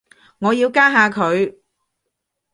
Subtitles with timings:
[0.39, 1.59] 我要加下佢